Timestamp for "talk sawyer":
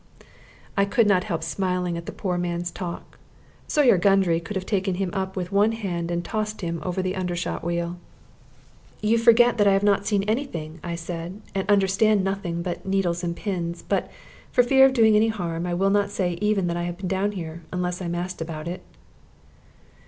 2.71-3.99